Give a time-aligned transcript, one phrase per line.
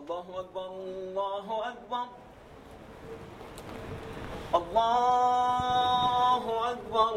[0.00, 2.06] الله أكبر الله أكبر.
[4.54, 7.10] الله أكبر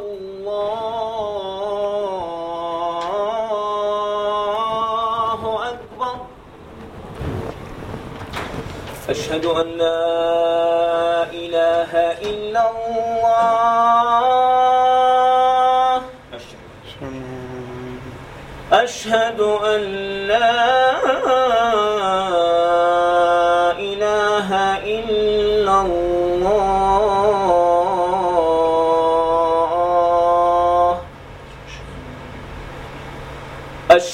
[4.84, 6.16] الله أكبر.
[9.10, 11.92] أشهد أن لا إله
[12.22, 13.64] إلا الله.
[18.74, 19.82] أشهد أن
[20.28, 21.63] لا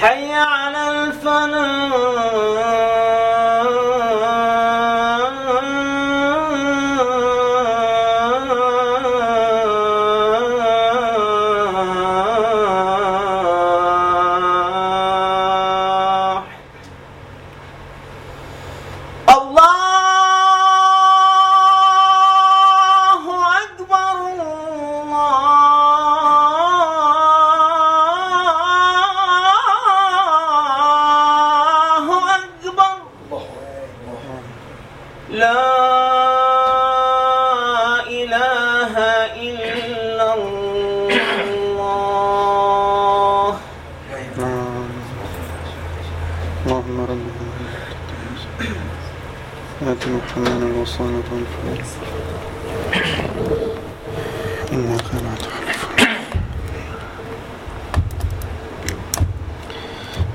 [0.00, 2.93] حي على الفلاح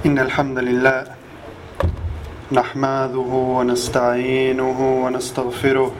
[0.10, 1.00] إن الحمد لله
[2.60, 5.92] نحمده ونستعينه ونستغفره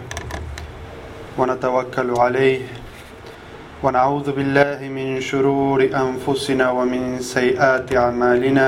[1.38, 2.62] ونتوكل عليه
[3.84, 8.68] ونعوذ بالله من شرور أنفسنا ومن سيئات أعمالنا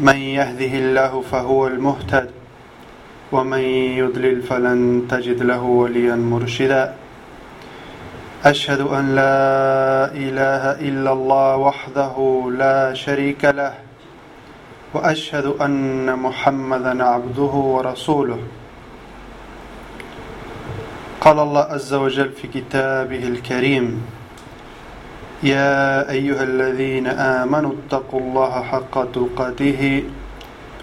[0.00, 2.28] من يهده الله فهو المهتد
[3.32, 3.64] ومن
[4.00, 6.82] يضلل فلن تجد له وليا مرشدا
[8.44, 12.14] أشهد أن لا إله إلا الله وحده
[12.52, 13.72] لا شريك له
[14.94, 18.40] وأشهد أن محمدا عبده ورسوله.
[21.20, 24.04] قال الله عز وجل في كتابه الكريم
[25.42, 30.04] يا أيها الذين آمنوا اتقوا الله حق تقاته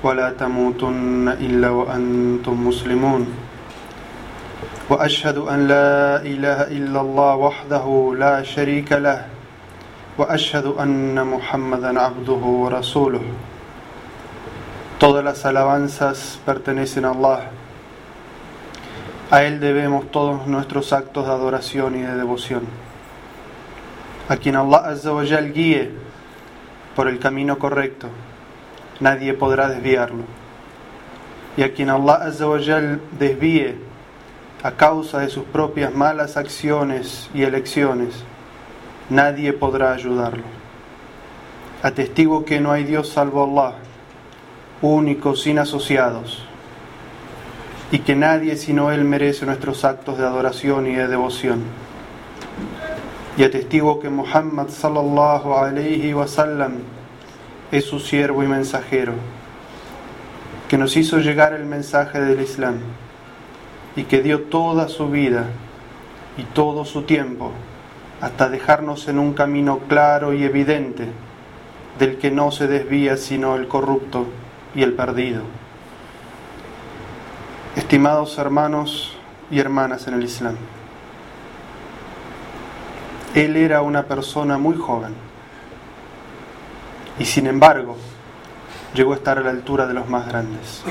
[0.03, 3.50] ولا تموتن إلا وأنتم مسلمون.
[5.68, 6.22] لا
[7.02, 9.25] الله وحده لا شريك له
[11.24, 12.44] محمدا عبده
[15.00, 17.50] Todas las alabanzas pertenecen a Allah.
[19.31, 22.62] A Él debemos todos nuestros actos de adoración y de devoción.
[24.30, 24.94] A quien Allah
[25.53, 25.92] guíe
[26.96, 28.09] por el camino correcto,
[29.00, 30.24] nadie podrá desviarlo.
[31.57, 32.45] Y a quien Allah Azza
[33.18, 33.90] desvíe,
[34.63, 38.13] a causa de sus propias malas acciones y elecciones,
[39.10, 40.44] nadie podrá ayudarlo.
[41.81, 43.78] Atestigo que no hay Dios salvo Allah,
[44.84, 46.46] único, sin asociados,
[47.92, 51.63] y que nadie sino Él merece nuestros actos de adoración y de devoción.
[53.38, 56.74] Y atestigo que Muhammad sallallahu alayhi wa sallam
[57.72, 59.13] es su siervo y mensajero,
[60.68, 62.75] que nos hizo llegar el mensaje del Islam
[63.95, 65.45] y que dio toda su vida
[66.38, 67.51] y todo su tiempo
[68.21, 71.07] hasta dejarnos en un camino claro y evidente
[71.99, 74.27] del que no se desvía sino el corrupto
[74.75, 75.41] y el perdido.
[77.75, 79.17] Estimados hermanos
[79.49, 80.55] y hermanas en el Islam,
[83.33, 85.13] él era una persona muy joven
[87.17, 87.97] y sin embargo
[88.93, 90.83] llegó a estar a la altura de los más grandes.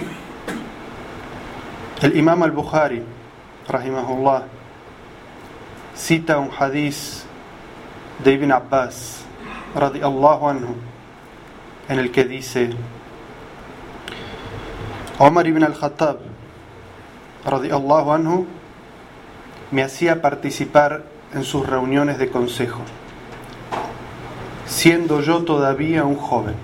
[2.01, 3.03] El imam al-Bukhari,
[3.69, 4.45] rahimahullah,
[5.95, 7.27] cita un hadiz
[8.25, 9.21] de Ibn Abbas,
[9.75, 10.75] radiallahu anhu,
[11.91, 12.71] en el que dice,
[15.19, 16.21] Omar ibn al-Khattab,
[17.45, 18.47] radiallahu anhu,
[19.71, 21.05] me hacía participar
[21.35, 22.81] en sus reuniones de consejo,
[24.65, 26.55] siendo yo todavía un joven.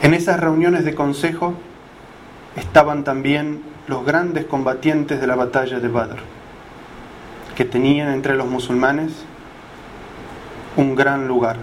[0.00, 1.54] En esas reuniones de consejo
[2.56, 6.16] estaban también los grandes combatientes de la batalla de Badr,
[7.54, 9.12] que tenían entre los musulmanes
[10.76, 11.56] un gran lugar.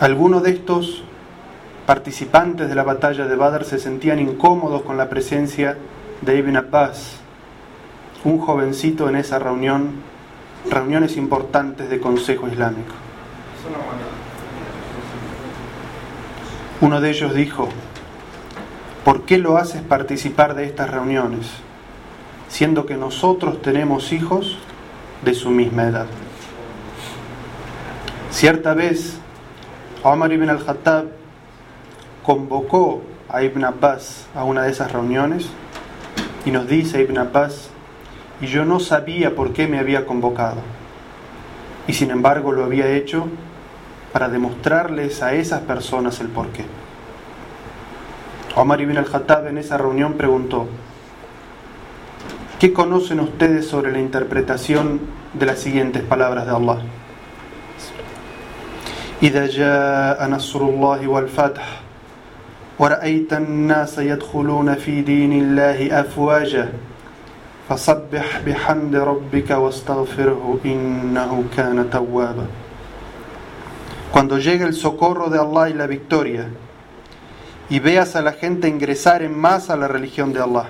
[0.00, 1.02] Algunos de estos
[1.86, 5.78] participantes de la batalla de Badr se sentían incómodos con la presencia
[6.20, 7.16] de Ibn Abbas,
[8.24, 9.92] un jovencito en esa reunión,
[10.70, 12.92] reuniones importantes de Consejo Islámico.
[16.80, 17.68] Uno de ellos dijo,
[19.06, 21.46] ¿por qué lo haces participar de estas reuniones,
[22.48, 24.58] siendo que nosotros tenemos hijos
[25.24, 26.06] de su misma edad?
[28.32, 29.16] Cierta vez,
[30.02, 31.04] Omar ibn al-Khattab
[32.24, 35.46] convocó a Ibn Abbas a una de esas reuniones
[36.44, 37.70] y nos dice Ibn Abbas,
[38.40, 40.62] y yo no sabía por qué me había convocado,
[41.86, 43.28] y sin embargo lo había hecho
[44.12, 46.64] para demostrarles a esas personas el porqué.
[48.55, 50.67] Omar ibn al-Khattab en esa reunión preguntó,
[52.59, 54.99] ¿qué conocen ustedes sobre la interpretación
[55.33, 56.77] de las siguientes palabras de Allah?
[59.21, 61.81] إذا جاء نصر الله والفتح
[62.79, 66.73] ورأيت الناس يدخلون في دين الله أفواجا
[67.69, 72.45] فسبح بحمد ربك واستغفره إنه كان توابا
[74.11, 76.49] Cuando llegue el socorro de Allah y la victoria
[77.68, 80.68] y veas a la gente ingresar en masa a la religión de Allah,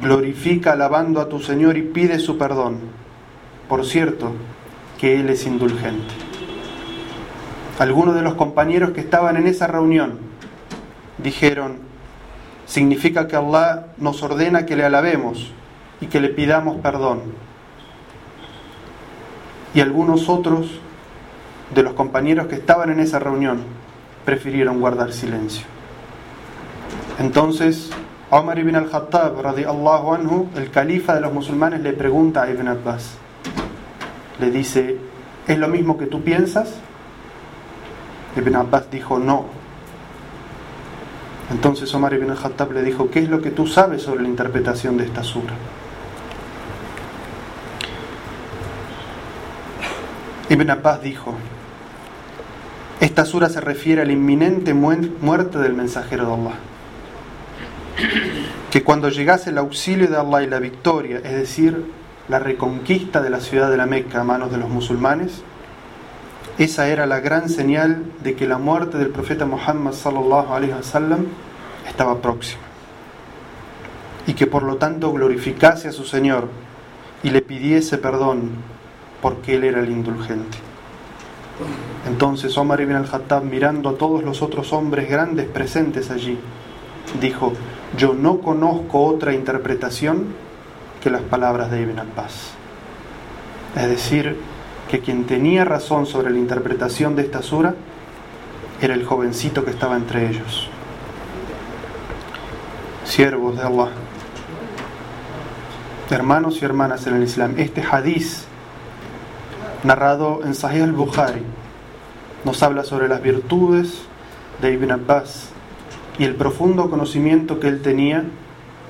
[0.00, 2.78] glorifica alabando a tu Señor y pide su perdón.
[3.68, 4.32] Por cierto,
[4.98, 6.14] que Él es indulgente.
[7.78, 10.18] Algunos de los compañeros que estaban en esa reunión
[11.18, 11.78] dijeron,
[12.66, 15.52] significa que Allah nos ordena que le alabemos
[16.00, 17.22] y que le pidamos perdón.
[19.74, 20.80] Y algunos otros
[21.74, 23.85] de los compañeros que estaban en esa reunión
[24.26, 25.64] prefirieron guardar silencio.
[27.18, 27.90] Entonces,
[28.28, 33.16] Omar ibn al-Khattab, radiallahu anhu, el califa de los musulmanes, le pregunta a Ibn Abbas,
[34.40, 34.98] le dice,
[35.46, 36.74] ¿es lo mismo que tú piensas?
[38.36, 39.46] Ibn Abbas dijo, no.
[41.50, 44.96] Entonces Omar ibn al-Khattab le dijo, ¿qué es lo que tú sabes sobre la interpretación
[44.96, 45.54] de esta sura?
[50.48, 51.34] Ibn Abbas dijo,
[53.00, 56.54] esta sura se refiere a la inminente muerte del mensajero de Allah.
[58.70, 61.84] Que cuando llegase el auxilio de Allah y la victoria, es decir,
[62.28, 65.42] la reconquista de la ciudad de la Meca a manos de los musulmanes,
[66.58, 71.26] esa era la gran señal de que la muerte del profeta Muhammad sallallahu alaihi wasallam
[71.86, 72.62] estaba próxima.
[74.26, 76.48] Y que por lo tanto glorificase a su Señor
[77.22, 78.52] y le pidiese perdón
[79.20, 80.58] porque él era el indulgente.
[82.06, 86.38] Entonces Omar ibn al-Khattab, mirando a todos los otros hombres grandes presentes allí,
[87.20, 87.52] dijo,
[87.96, 90.26] yo no conozco otra interpretación
[91.02, 92.50] que las palabras de Ibn Abbas.
[93.76, 94.36] Es decir,
[94.90, 97.74] que quien tenía razón sobre la interpretación de esta sura
[98.80, 100.68] era el jovencito que estaba entre ellos.
[103.04, 103.90] Siervos de Allah,
[106.10, 108.46] hermanos y hermanas en el Islam, este hadiz
[109.84, 111.42] narrado en Sahih al-Bukhari
[112.44, 114.02] nos habla sobre las virtudes
[114.60, 115.48] de Ibn Abbas
[116.18, 118.24] y el profundo conocimiento que él tenía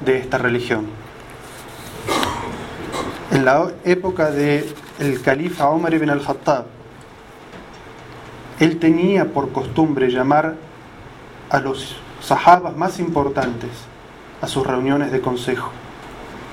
[0.05, 0.87] de esta religión.
[3.31, 6.67] En la época de el califa Omar ibn al-Khattab,
[8.61, 10.55] él tenía por costumbre llamar
[11.51, 13.71] a los sahabas más importantes
[14.41, 15.71] a sus reuniones de consejo,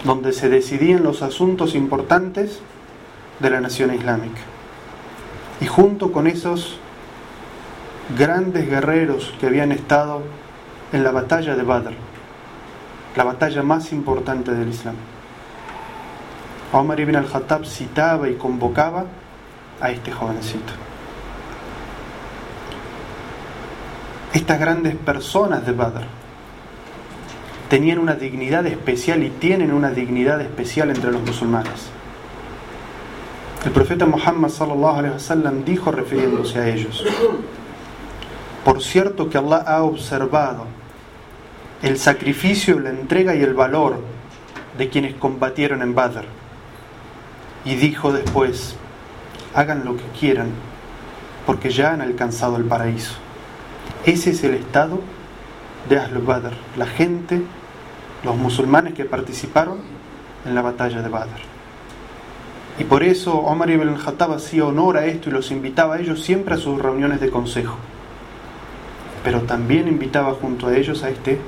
[0.03, 2.61] donde se decidían los asuntos importantes
[3.39, 4.41] de la nación islámica.
[5.61, 6.77] Y junto con esos
[8.17, 10.23] grandes guerreros que habían estado
[10.91, 11.93] en la batalla de Badr,
[13.15, 14.95] la batalla más importante del Islam.
[16.71, 19.05] Omar ibn al-Khattab citaba y convocaba
[19.79, 20.73] a este jovencito.
[24.33, 26.03] Estas grandes personas de Badr
[27.69, 31.91] tenían una dignidad especial y tienen una dignidad especial entre los musulmanes.
[33.65, 37.01] El profeta Muhammad sallallahu alaihi wasallam dijo refiriéndose a ellos:
[38.65, 40.65] Por cierto que Allah ha observado
[41.81, 43.99] el sacrificio, la entrega y el valor
[44.77, 46.25] de quienes combatieron en Badr.
[47.63, 48.75] Y dijo después:
[49.53, 50.49] Hagan lo que quieran,
[51.45, 53.13] porque ya han alcanzado el paraíso.
[54.05, 54.99] Ese es el estado
[55.87, 57.41] de Ahlul Badr, la gente,
[58.25, 59.77] los musulmanes que participaron
[60.43, 61.52] en la batalla de Badr.
[62.79, 66.55] Y por eso Omar al-Khattab hacía honor a esto y los invitaba a ellos siempre
[66.55, 67.77] a sus reuniones de consejo.
[69.23, 71.39] Pero también invitaba junto a ellos a este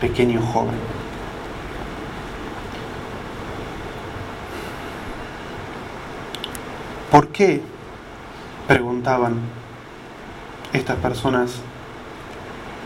[0.00, 0.76] pequeño joven.
[7.10, 7.60] ¿Por qué?
[8.66, 9.40] preguntaban
[10.72, 11.60] estas personas.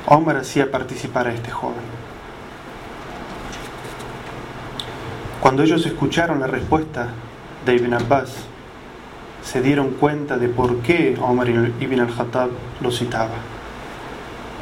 [0.07, 1.85] Omar hacía participar a este joven.
[5.41, 7.09] Cuando ellos escucharon la respuesta
[7.65, 8.35] de Ibn Abbas
[9.43, 12.51] se dieron cuenta de por qué Omar ibn al-Khattab
[12.81, 13.37] lo citaba.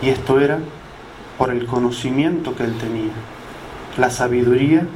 [0.01, 0.59] Y esto era
[1.39, 3.13] por el conocimiento que él tenía,
[3.97, 4.87] la sabiduría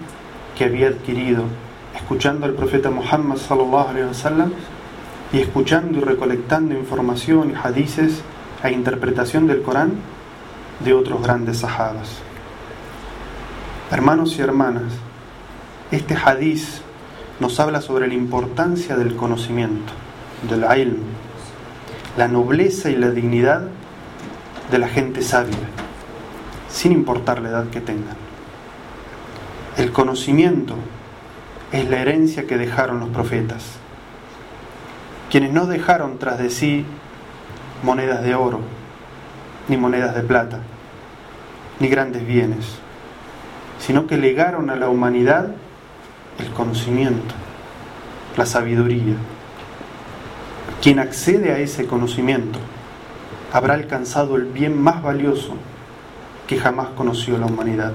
[0.57, 1.45] que había adquirido
[1.95, 4.53] escuchando al profeta Muhammad sallallahu wasallam
[5.33, 8.23] y escuchando y recolectando información y hadices
[8.63, 9.95] e interpretación del Corán
[10.81, 12.19] de otros grandes sahabas.
[13.91, 14.93] Hermanos y hermanas,
[15.91, 16.83] este hadiz
[17.41, 19.93] nos habla sobre la importancia del conocimiento,
[20.49, 20.99] del ilm,
[22.17, 23.63] la nobleza y la dignidad
[24.71, 25.57] de la gente sabia,
[26.69, 28.17] sin importar la edad que tengan.
[29.79, 30.75] El conocimiento
[31.73, 33.65] es la herencia que dejaron los profetas,
[35.31, 36.85] quienes no dejaron tras de sí
[37.83, 38.61] monedas de oro,
[39.69, 40.59] ni monedas de plata,
[41.79, 42.67] ni grandes bienes,
[43.79, 45.55] sino que legaron a la humanidad
[46.39, 47.35] el conocimiento,
[48.37, 49.17] la sabiduría.
[50.83, 52.59] Quien accede a ese conocimiento
[53.53, 55.55] habrá alcanzado el bien más valioso
[56.47, 57.93] que jamás conoció la humanidad.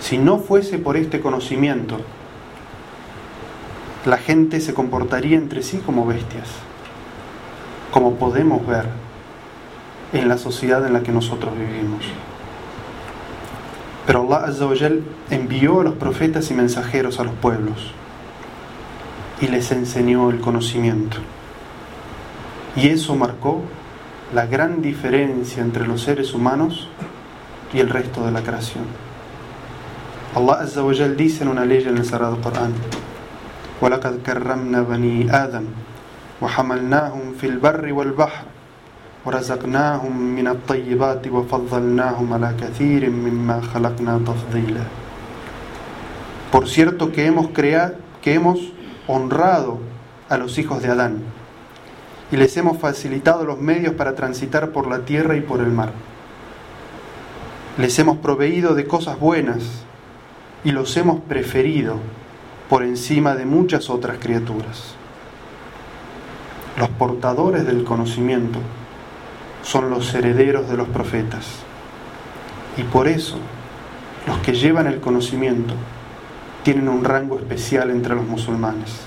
[0.00, 1.98] Si no fuese por este conocimiento,
[4.04, 6.48] la gente se comportaría entre sí como bestias,
[7.90, 8.86] como podemos ver
[10.12, 12.04] en la sociedad en la que nosotros vivimos.
[14.05, 14.65] Pero Allah Azza
[15.29, 17.93] envió a los profetas y mensajeros a los pueblos
[19.41, 21.17] y les enseñó el conocimiento.
[22.75, 23.61] Y eso marcó
[24.33, 26.87] la gran diferencia entre los seres humanos
[27.73, 28.85] y el resto de la creación.
[30.35, 30.81] Allah Azza
[31.15, 32.73] dice en una ley en el Sagrado Corán:
[33.81, 35.65] وَلَقَدْ كَرَّمْنَا بَنِي آدَمَ
[36.41, 38.52] وَحَمَلْنَاهُمْ فِي الْبَرِّ وَالْبَحْرِ
[39.25, 44.83] ورزقناهم من الطيبات وفضلناهم على كثير مما خلقنا تفضيلا
[46.51, 48.59] Por cierto que hemos creado, que hemos
[49.07, 49.77] honrado
[50.29, 51.21] a los hijos de Adán
[52.31, 55.91] y les hemos facilitado los medios para transitar por la tierra y por el mar.
[57.77, 59.83] Les hemos proveído de cosas buenas
[60.63, 61.97] y los hemos preferido
[62.67, 64.95] por encima de muchas otras criaturas.
[66.77, 68.59] Los portadores del conocimiento
[69.64, 71.46] son los herederos de los profetas.
[72.76, 73.38] Y por eso
[74.26, 75.74] los que llevan el conocimiento
[76.62, 79.00] tienen un rango especial entre los musulmanes.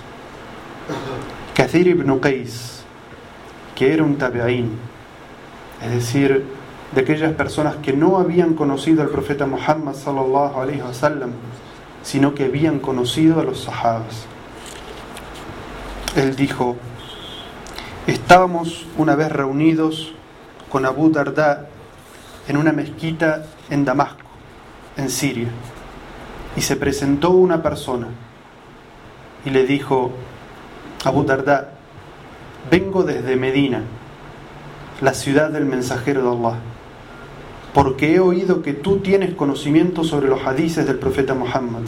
[1.54, 2.84] Kathir ibn Qais,
[3.76, 4.72] que era un tabi'in,
[5.84, 6.46] es decir,
[6.94, 11.32] de aquellas personas que no habían conocido al profeta Muhammad sallallahu alaihi wasallam,
[12.04, 14.26] sino que habían conocido a los sahabas.
[16.16, 16.78] Él dijo:
[18.08, 20.14] Estábamos una vez reunidos
[20.72, 21.66] con Abu Darda
[22.48, 24.30] en una mezquita en Damasco,
[24.96, 25.50] en Siria.
[26.56, 28.08] Y se presentó una persona
[29.46, 30.12] y le dijo,
[31.04, 31.72] Abu Darda,
[32.70, 33.82] vengo desde Medina,
[35.02, 36.58] la ciudad del mensajero de Allah,
[37.74, 41.84] porque he oído que tú tienes conocimiento sobre los hadices del profeta Muhammad.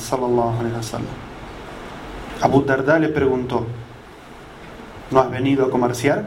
[2.41, 3.65] Abu Darda le preguntó,
[5.11, 6.25] ¿no has venido a comerciar?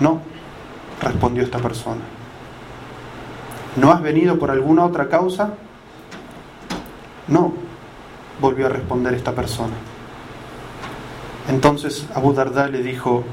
[0.00, 0.20] No,
[1.02, 2.00] respondió esta persona.
[3.76, 5.54] ¿No has venido por alguna otra causa?
[7.28, 7.52] No,
[8.40, 9.74] volvió a responder esta persona.
[11.48, 13.24] Entonces Abu Darda le dijo,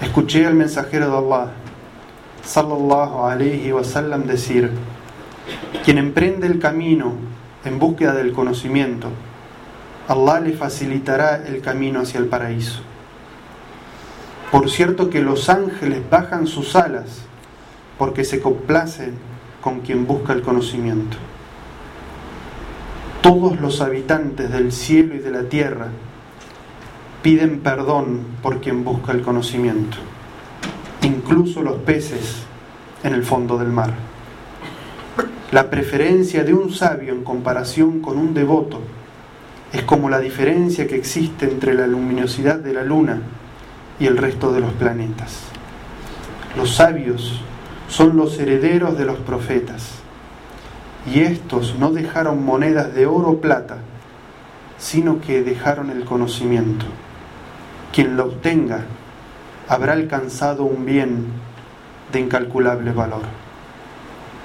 [0.00, 1.50] escuché al mensajero de Allah,
[2.44, 4.70] sallallahu alayhi wasallam, decir,
[5.84, 7.12] quien emprende el camino
[7.64, 9.08] en búsqueda del conocimiento,
[10.08, 12.82] Allah le facilitará el camino hacia el paraíso.
[14.50, 17.22] Por cierto que los ángeles bajan sus alas
[17.98, 19.14] porque se complacen
[19.60, 21.16] con quien busca el conocimiento.
[23.22, 25.88] Todos los habitantes del cielo y de la tierra
[27.22, 29.98] piden perdón por quien busca el conocimiento,
[31.02, 32.42] incluso los peces
[33.04, 33.94] en el fondo del mar.
[35.52, 38.80] La preferencia de un sabio en comparación con un devoto
[39.72, 43.20] es como la diferencia que existe entre la luminosidad de la luna
[44.00, 45.42] y el resto de los planetas.
[46.56, 47.40] Los sabios
[47.88, 50.00] son los herederos de los profetas
[51.06, 53.78] y estos no dejaron monedas de oro o plata,
[54.78, 56.86] sino que dejaron el conocimiento.
[57.92, 58.84] Quien lo obtenga
[59.68, 61.26] habrá alcanzado un bien
[62.12, 63.22] de incalculable valor.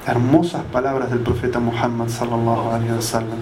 [0.05, 3.39] Hermosas palabras del profeta Muhammad sallallahu alaihi wasallam.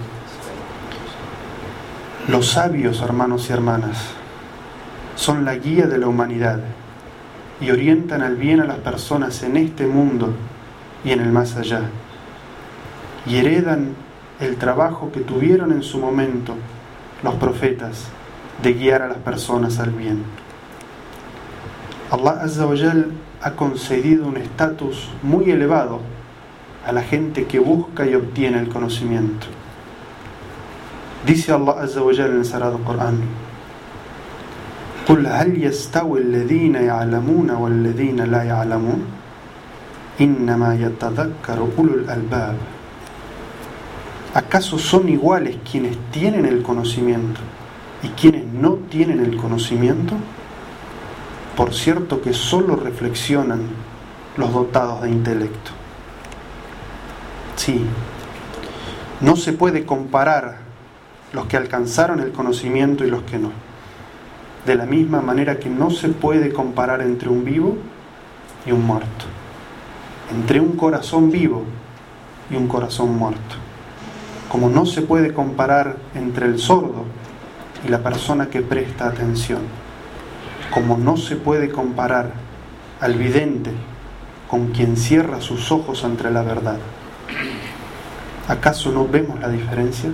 [2.28, 4.14] Los sabios, hermanos y hermanas,
[5.16, 6.60] son la guía de la humanidad
[7.60, 10.34] y orientan al bien a las personas en este mundo
[11.04, 11.82] y en el más allá.
[13.26, 13.94] Y heredan
[14.40, 16.54] el trabajo que tuvieron en su momento
[17.22, 18.06] los profetas
[18.62, 20.22] de guiar a las personas al bien.
[22.10, 22.74] Allah Azza wa
[23.42, 26.00] ha concedido un estatus muy elevado
[26.86, 29.46] a la gente que busca y obtiene el conocimiento.
[31.26, 33.20] Dice Allah Azza wa en el Sagrado Corán:
[35.07, 39.05] قل هل يستوي الذين يعلمون والذين لا يعلمون
[40.21, 42.55] إنما يتذكر أولو الألباب
[44.33, 47.41] ¿Acaso son iguales quienes tienen el conocimiento
[48.03, 50.13] y quienes no tienen el conocimiento?
[51.57, 53.61] Por cierto que solo reflexionan
[54.37, 55.71] los dotados de intelecto.
[57.55, 57.83] Sí,
[59.19, 60.59] no se puede comparar
[61.33, 63.51] los que alcanzaron el conocimiento y los que no.
[64.66, 67.76] De la misma manera que no se puede comparar entre un vivo
[68.66, 69.26] y un muerto.
[70.32, 71.64] Entre un corazón vivo
[72.50, 73.56] y un corazón muerto.
[74.48, 77.04] Como no se puede comparar entre el sordo
[77.84, 79.60] y la persona que presta atención
[80.74, 82.32] como no se puede comparar
[83.00, 83.70] al vidente
[84.50, 86.78] con quien cierra sus ojos ante la verdad.
[88.48, 90.10] ¿Acaso no vemos la diferencia?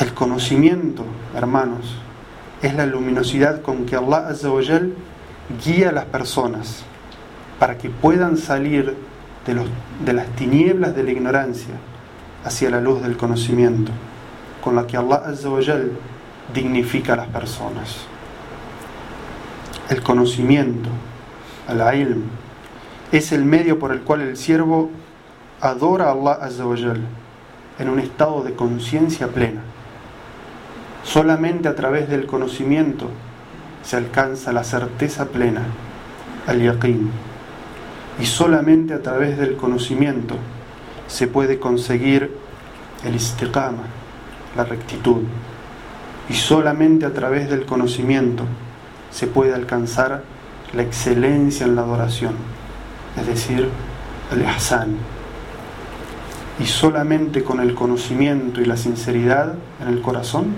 [0.00, 1.04] El conocimiento,
[1.34, 1.96] hermanos,
[2.62, 4.94] es la luminosidad con que Allah Azzawajal
[5.64, 6.84] guía a las personas
[7.58, 8.96] para que puedan salir
[9.46, 11.74] de, las tinieblas de la ignorancia
[12.44, 13.90] hacia la luz del conocimiento,
[14.62, 15.90] con la que Allah Azzawajal
[16.54, 18.06] dignifica a las personas
[19.88, 20.88] el conocimiento,
[21.68, 22.22] al ilm,
[23.10, 24.90] es el medio por el cual el siervo
[25.60, 27.00] adora a Allah Azzawajal
[27.78, 29.60] en un estado de conciencia plena.
[31.04, 33.08] Solamente a través del conocimiento
[33.82, 35.62] se alcanza la certeza plena,
[36.46, 37.10] al yaqeen.
[38.20, 40.36] Y solamente a través del conocimiento
[41.08, 42.36] se puede conseguir
[43.04, 43.82] el istiqama,
[44.56, 45.22] la rectitud.
[46.28, 48.44] Y solamente a través del conocimiento
[49.10, 50.22] se puede alcanzar
[50.72, 52.34] la excelencia en la adoración,
[53.20, 53.68] es decir,
[54.30, 54.96] el ihsan.
[56.60, 60.54] Y solamente con el conocimiento y la sinceridad en el corazón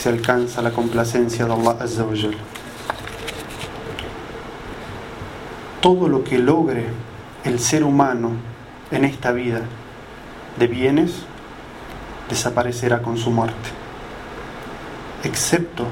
[0.00, 2.14] se alcanza la complacencia de Allah Azza wa
[5.82, 6.86] Todo lo que logre
[7.44, 8.30] el ser humano
[8.90, 9.60] en esta vida
[10.58, 11.24] de bienes
[12.30, 13.68] desaparecerá con su muerte,
[15.22, 15.84] excepto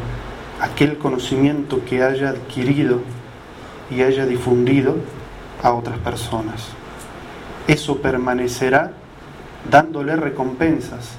[0.59, 3.03] aquel conocimiento que haya adquirido
[3.91, 4.97] y haya difundido
[5.63, 6.69] a otras personas.
[7.67, 8.93] Eso permanecerá
[9.71, 11.11] dándole recompensas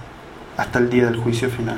[0.58, 1.78] hasta el día del juicio final.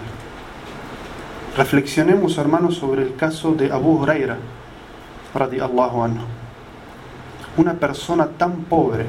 [1.58, 4.38] Reflexionemos, hermanos, sobre el caso de Abu Huraira,
[5.34, 6.24] radiallahu anhu.
[7.58, 9.06] Una persona tan pobre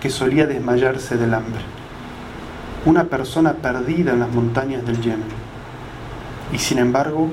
[0.00, 1.62] que solía desmayarse del hambre.
[2.84, 5.28] Una persona perdida en las montañas del Yemen.
[6.52, 7.30] Y sin embargo,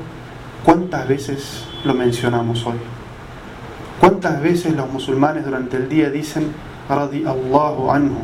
[0.63, 2.75] ¿Cuántas veces lo mencionamos hoy?
[3.99, 6.52] ¿Cuántas veces los musulmanes durante el día dicen
[6.89, 8.19] Radi Allahu anhu?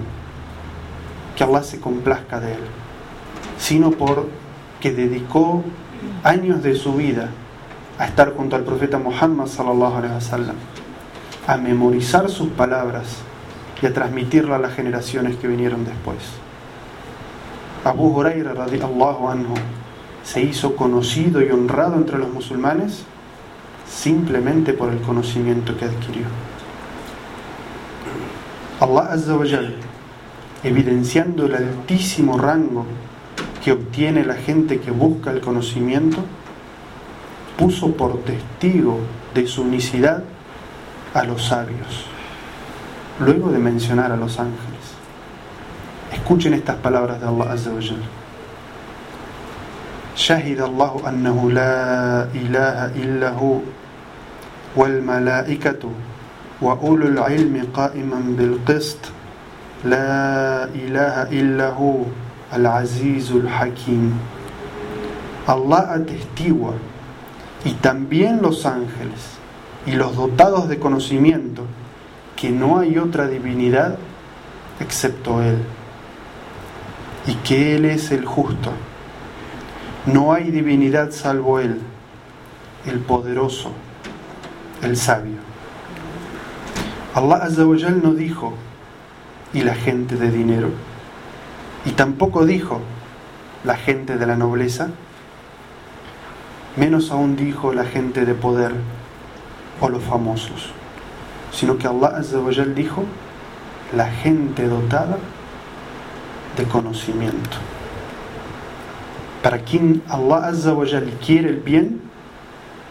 [1.35, 2.59] Que Allah se complazca de él.
[3.57, 5.63] Sino porque dedicó
[6.23, 7.29] años de su vida
[7.97, 10.51] a estar junto al profeta Muhammad sallallahu alaihi
[11.47, 13.17] a memorizar sus palabras
[13.81, 16.17] y a transmitirla a las generaciones que vinieron después.
[17.83, 19.53] Abu Huraira Allahu anhu
[20.23, 23.03] se hizo conocido y honrado entre los musulmanes
[23.87, 26.25] simplemente por el conocimiento que adquirió.
[28.79, 29.45] Allah Azza wa
[30.63, 32.85] evidenciando el altísimo rango
[33.64, 36.18] que obtiene la gente que busca el conocimiento,
[37.58, 39.00] puso por testigo
[39.34, 40.24] de su unicidad
[41.14, 42.06] a los sabios,
[43.20, 44.80] luego de mencionar a los ángeles.
[46.12, 48.20] Escuchen estas palabras de Allah Azza wa Jalla.
[50.20, 53.64] شهد الله أنه لا إله إلا هو
[54.76, 55.82] والملائكة
[56.60, 58.98] وأولو العلم قائما بالقسط
[59.84, 62.04] لا إله إلا هو
[62.55, 64.11] al Azizul Hakim.
[65.45, 66.73] Allah atestigua,
[67.65, 69.35] y también los ángeles,
[69.85, 71.65] y los dotados de conocimiento,
[72.35, 73.97] que no hay otra divinidad
[74.79, 75.57] excepto Él,
[77.27, 78.71] y que Él es el justo.
[80.05, 81.81] No hay divinidad salvo Él,
[82.85, 83.71] el poderoso,
[84.81, 85.39] el sabio.
[87.13, 88.53] Allah Azza no dijo,
[89.53, 90.94] y la gente de dinero
[91.85, 92.81] y tampoco dijo,
[93.63, 94.89] la gente de la nobleza,
[96.75, 98.73] menos aún dijo la gente de poder
[99.79, 100.71] o los famosos,
[101.51, 103.03] sino que Allah Azza wa Jal dijo,
[103.95, 105.17] la gente dotada
[106.57, 107.57] de conocimiento.
[109.43, 112.01] Para quien Allah Azza wa Jal quiere el bien,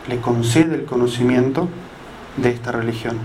[0.08, 1.68] le concede el conocimiento
[2.36, 3.18] de esta religión.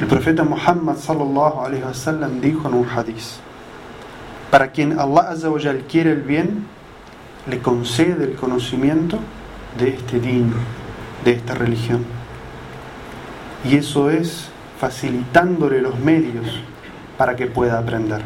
[0.00, 3.40] El profeta Muhammad sallallahu alaihi wasallam dijo en un hadiz:
[4.50, 6.66] Para quien Allah Azza wa Jal quiere el bien,
[7.48, 9.18] le concede el conocimiento
[9.78, 10.52] de este din,
[11.24, 12.04] de esta religión.
[13.64, 16.46] Y eso es facilitándole los medios
[17.18, 18.22] para que pueda aprender.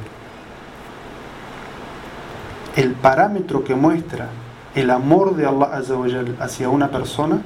[2.77, 4.29] El parámetro que muestra
[4.75, 7.41] el amor de Allah Azza wa Jal hacia una persona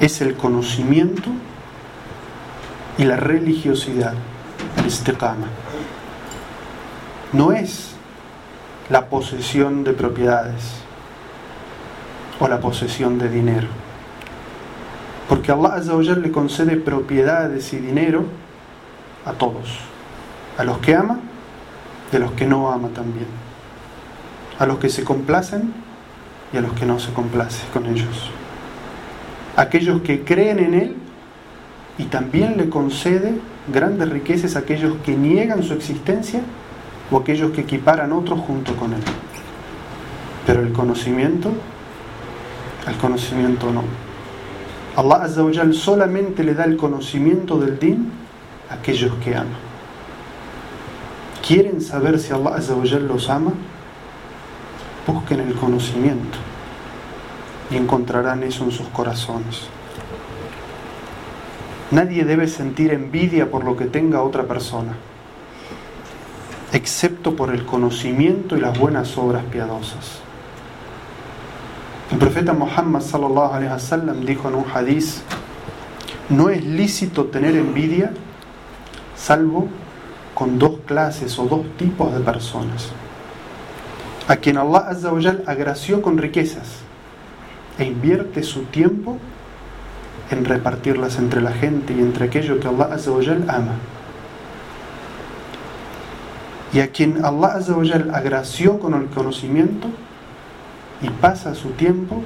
[0.00, 1.30] es el conocimiento
[2.98, 4.14] y la religiosidad,
[4.76, 5.46] el istiqama.
[7.32, 7.90] No es
[8.90, 10.82] la posesión de propiedades
[12.40, 13.68] o la posesión de dinero.
[15.28, 18.24] Porque Allah Azza wa Jal le concede propiedades y dinero
[19.26, 19.78] a todos,
[20.56, 21.20] a los que ama
[22.16, 23.26] a los que no ama también,
[24.58, 25.72] a los que se complacen
[26.52, 28.30] y a los que no se complacen con ellos,
[29.56, 30.96] aquellos que creen en Él
[31.98, 33.34] y también le concede
[33.72, 36.40] grandes riquezas a aquellos que niegan su existencia
[37.10, 39.02] o aquellos que equiparan otros junto con Él.
[40.46, 41.50] Pero el conocimiento,
[42.86, 43.82] el conocimiento no.
[44.96, 45.42] Allah Azza
[45.72, 48.10] solamente le da el conocimiento del din
[48.70, 49.56] a aquellos que ama.
[51.46, 53.52] ¿Quieren saber si Allah Azza los ama?
[55.06, 56.38] Busquen el conocimiento
[57.70, 59.68] y encontrarán eso en sus corazones.
[61.90, 64.94] Nadie debe sentir envidia por lo que tenga otra persona,
[66.72, 70.20] excepto por el conocimiento y las buenas obras piadosas.
[72.10, 75.22] El profeta Muhammad sallallahu alaihi wasallam dijo en un hadiz:
[76.28, 78.12] No es lícito tener envidia
[79.16, 79.68] salvo
[80.34, 82.90] con dos clases o dos tipos de personas.
[84.28, 85.10] A quien Allah Azza
[85.46, 86.80] agració con riquezas
[87.78, 89.18] e invierte su tiempo
[90.30, 93.74] en repartirlas entre la gente y entre aquello que Allah Azza wa ama.
[96.72, 99.88] Y a quien Allah Azza wa Jal agració con el conocimiento
[101.00, 102.22] y pasa su tiempo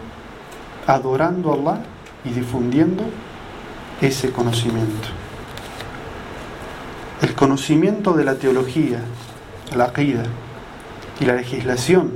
[0.87, 1.83] adorando a Allah
[2.24, 3.05] y difundiendo
[4.00, 5.09] ese conocimiento.
[7.20, 8.98] El conocimiento de la teología,
[9.76, 10.24] la aqida
[11.20, 12.11] y la legislación,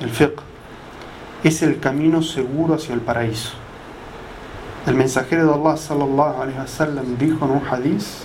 [0.00, 0.40] el fiqh,
[1.44, 3.50] es el camino seguro hacia el paraíso.
[4.86, 8.24] El mensajero de Allah sallallahu alaihi wasallam dijo en un hadiz: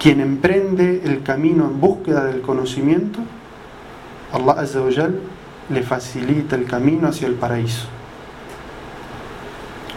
[0.00, 3.20] quien emprende el camino en búsqueda del conocimiento,
[4.32, 4.80] Allah azza
[5.68, 7.86] le facilita el camino hacia el paraíso.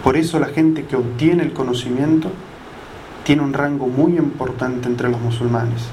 [0.04, 2.32] Por eso la gente que obtiene el conocimiento
[3.24, 5.84] tiene un rango muy importante entre los musulmanes.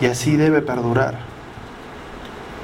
[0.00, 1.20] Y así debe perdurar.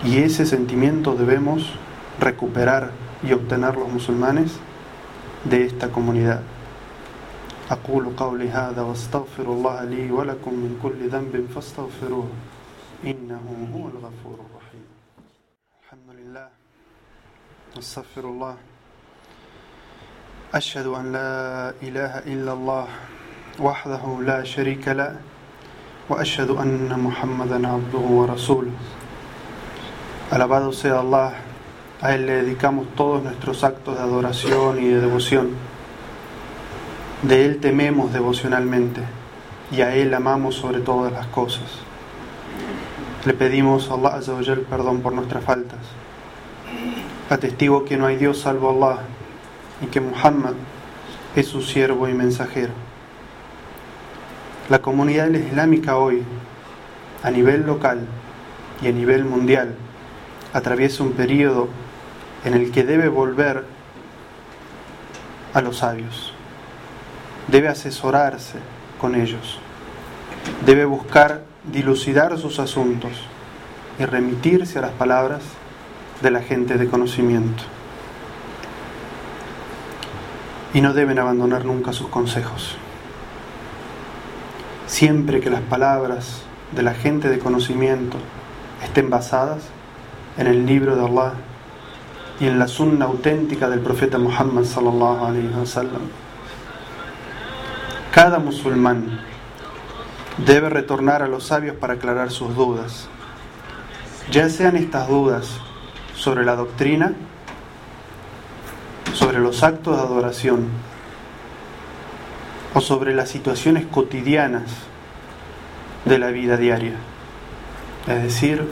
[0.04, 1.72] Y ese sentimiento debemos
[2.20, 2.90] recuperar
[3.22, 4.52] y obtener los musulmanes
[5.44, 6.40] de esta comunidad.
[7.72, 12.28] أقول قولي هذا واستغفر الله لي ولكم من كل ذنب فاستغفروه.
[13.04, 14.86] إنه هو الغفور الرحيم.
[15.80, 16.48] الحمد لله.
[17.78, 18.56] استغفر الله.
[20.54, 22.86] أشهد أن لا إله إلا الله
[23.60, 25.16] وحده لا شريك له
[26.08, 28.72] وأشهد أن محمدا عبده ورسوله.
[30.30, 31.32] Alabado sea Allah,
[32.00, 35.71] a Él le dedicamos todos nuestros actos de adoración y de devoción.
[37.22, 39.00] De Él tememos devocionalmente
[39.70, 41.70] y a Él amamos sobre todas las cosas.
[43.24, 45.78] Le pedimos a Allah Azza wa Jal perdón por nuestras faltas
[47.32, 49.04] Atestigo que no hay Dios salvo Allah
[49.80, 50.52] y que Muhammad
[51.34, 52.72] es su siervo y mensajero.
[54.68, 56.22] La comunidad islámica hoy,
[57.22, 58.00] a nivel local
[58.82, 59.76] y a nivel mundial,
[60.52, 61.68] atraviesa un periodo
[62.44, 63.64] en el que debe volver
[65.54, 66.31] a los sabios,
[67.48, 68.58] debe asesorarse
[69.00, 69.58] con ellos,
[70.64, 73.12] debe buscar dilucidar sus asuntos
[73.98, 75.42] y remitirse a las palabras
[76.22, 77.62] de la gente de conocimiento.
[80.74, 82.76] Y no deben abandonar nunca sus consejos.
[84.86, 88.16] Siempre que las palabras de la gente de conocimiento
[88.82, 89.62] estén basadas
[90.38, 91.34] en el libro de Allah
[92.40, 96.21] y en la sunna auténtica del profeta Muhammad sallallahu alaihi wasallam.
[98.12, 99.20] Cada musulmán
[100.44, 103.08] debe retornar a los sabios para aclarar sus dudas,
[104.30, 105.58] ya sean estas dudas
[106.14, 107.14] sobre la doctrina,
[109.14, 110.68] sobre los actos de adoración
[112.74, 114.64] o sobre las situaciones cotidianas
[116.04, 116.96] de la vida diaria,
[118.08, 118.68] es decir,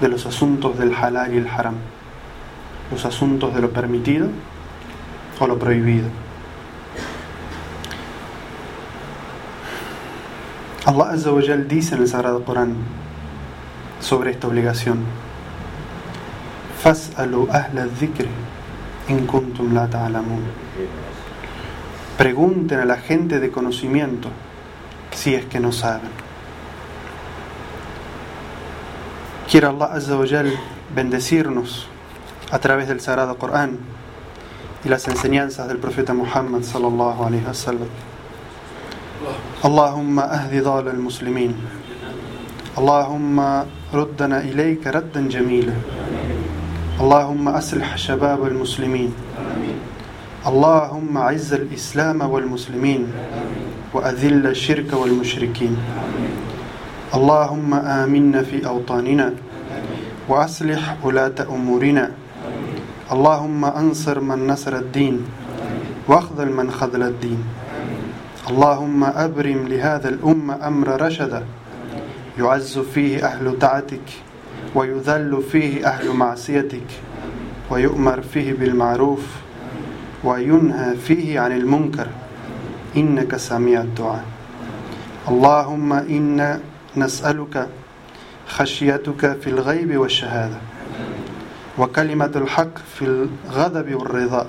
[0.00, 1.74] de los asuntos del halal y el haram,
[2.92, 4.28] los asuntos de lo permitido
[5.40, 6.27] o lo prohibido.
[10.88, 12.74] Allah Azza wa dice en el Sagrado Corán
[14.00, 15.00] sobre esta obligación.
[16.82, 18.30] Fas'alu ahla dhikri
[19.08, 20.44] in kuntum la ta'lamun.
[22.16, 24.30] Pregunten a la gente de conocimiento
[25.10, 26.08] si es que no saben.
[29.50, 30.24] Quiera Allah Azza wa
[30.94, 31.86] bendecirnos
[32.50, 33.76] a través del Sagrado Corán
[34.86, 38.07] y las enseñanzas del profeta Muhammad sallallahu alaihi wasallam.
[39.64, 41.52] اللهم أهد ضال المسلمين.
[42.78, 43.36] اللهم
[43.94, 45.74] ردنا إليك ردا جميلا.
[47.00, 49.10] اللهم أصلح شباب المسلمين.
[50.46, 53.02] اللهم عز الإسلام والمسلمين
[53.94, 55.74] وأذل الشرك والمشركين.
[57.14, 59.34] اللهم آمنا في أوطاننا
[60.28, 62.06] وأصلح ولاة أمورنا.
[63.12, 65.16] اللهم أنصر من نصر الدين
[66.08, 67.57] وأخذل من خذل الدين.
[68.50, 71.44] اللهم أبرم لهذا الأمة أمر رشدا
[72.38, 74.08] يعز فيه أهل طاعتك
[74.74, 76.86] ويذل فيه أهل معصيتك
[77.70, 79.26] ويؤمر فيه بالمعروف
[80.24, 82.06] وينهى فيه عن المنكر.
[82.96, 84.24] إنك سميع الدعاء.
[85.28, 86.60] اللهم إنا
[86.96, 87.68] نسألك
[88.46, 90.56] خشيتك في الغيب والشهادة
[91.78, 94.46] وكلمة الحق في الغضب والرضا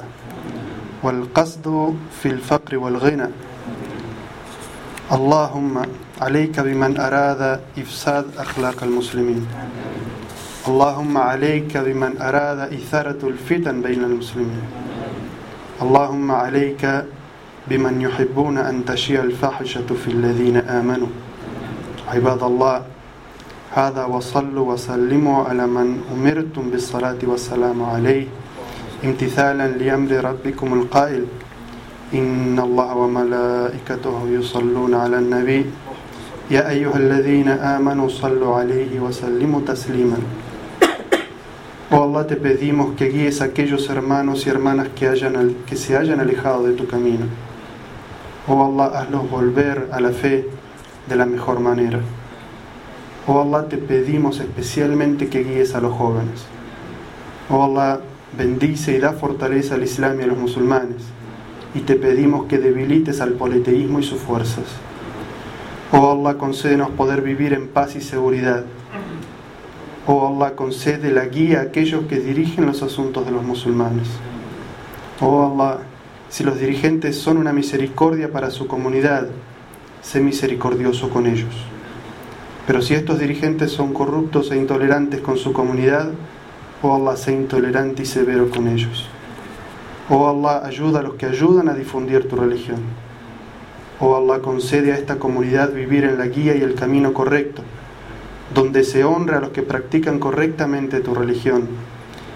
[1.04, 3.28] والقصد في الفقر والغنى.
[5.10, 5.82] اللهم
[6.22, 9.42] عليك بمن أراد إفساد أخلاق المسلمين.
[10.68, 14.62] اللهم عليك بمن أراد إثارة الفتن بين المسلمين.
[15.82, 16.84] اللهم عليك
[17.68, 21.12] بمن يحبون أن تشيع الفاحشة في الذين آمنوا.
[22.14, 22.78] عباد الله
[23.74, 28.26] هذا وصلوا وسلموا على من أمرتم بالصلاة والسلام عليه
[29.06, 31.26] امتثالا لأمر ربكم القائل.
[32.15, 35.67] إن الله وملائكته يصلون على النبي
[36.51, 40.19] يا أيها الذين آمنوا صلوا عليه وسلموا تسليما
[41.91, 45.97] Oh Allah, te pedimos que guíes a aquellos hermanos y hermanas que, hayan, que se
[45.97, 47.27] hayan alejado de tu camino.
[48.49, 50.49] Oh Allah, hazlos volver a la fe
[51.09, 52.01] de la mejor manera.
[53.29, 56.47] Oh Allah, te pedimos especialmente que guíes a los jóvenes.
[57.49, 58.01] Oh Allah,
[58.37, 61.03] bendice y da fortaleza al Islam y a los musulmanes.
[61.76, 64.66] Y te pedimos que debilites al politeísmo y sus fuerzas.
[65.92, 68.64] Oh Allah, concédenos poder vivir en paz y seguridad
[70.12, 74.08] Oh Allah, concede la guía a aquellos que dirigen los asuntos de los musulmanes.
[75.22, 75.82] Oh Allah,
[76.30, 79.28] si los dirigentes son una misericordia para su comunidad,
[80.02, 81.54] sé misericordioso con ellos.
[82.66, 86.10] Pero si estos dirigentes son corruptos e intolerantes con su comunidad,
[86.82, 89.08] oh Allah, sé intolerante y severo con ellos.
[90.10, 92.80] Oh Allah, ayuda a los que ayudan a difundir tu religión.
[94.00, 97.64] Oh Allah, concede a esta comunidad vivir en la guía y el camino correcto
[98.54, 101.68] donde se honra a los que practican correctamente tu religión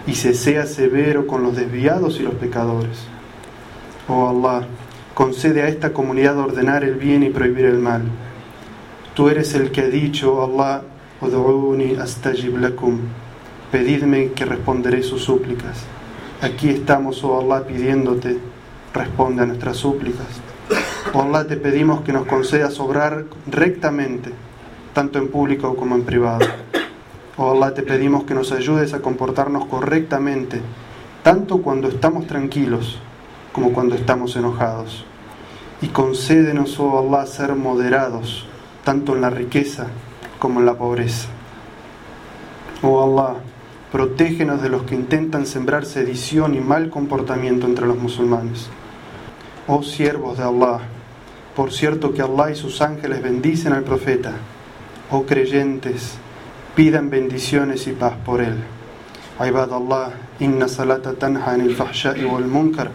[0.05, 2.99] y se sea severo con los desviados y los pecadores.
[4.07, 4.67] Oh Allah,
[5.13, 8.03] concede a esta comunidad ordenar el bien y prohibir el mal.
[9.15, 10.83] Tú eres el que ha dicho, oh Allah.
[13.71, 15.85] Pedidme que responderé sus súplicas.
[16.43, 18.37] Aquí estamos, oh Allah, pidiéndote,
[18.93, 20.27] responde a nuestras súplicas.
[21.13, 24.33] Oh Allah, te pedimos que nos concedas obrar rectamente
[24.91, 26.45] tanto en público como en privado.
[27.37, 30.59] Oh Allah, te pedimos que nos ayudes a comportarnos correctamente
[31.23, 32.99] tanto cuando estamos tranquilos
[33.53, 35.05] como cuando estamos enojados.
[35.81, 38.45] Y concédenos, oh Allah, ser moderados,
[38.83, 39.87] tanto en la riqueza
[40.39, 41.29] como en la pobreza.
[42.81, 43.39] Oh Allah,
[43.92, 48.68] protégenos de los que intentan sembrar sedición y mal comportamiento entre los musulmanes.
[49.66, 50.80] Oh siervos de Allah,
[51.56, 54.32] por cierto que Allah y sus ángeles bendicen al profeta.
[55.10, 56.14] Oh creyentes,
[56.74, 58.56] pidan bendiciones y paz por él.
[59.40, 60.10] عباد الله
[60.42, 62.88] إن الصلاة تنهى عن الفحشاء والمنكر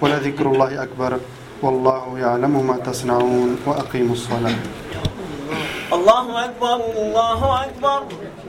[0.00, 1.18] ولذكر الله أكبر
[1.62, 4.58] والله يعلم ما تصنعون وأقيموا الصلاة
[5.92, 8.00] الله أكبر الله أكبر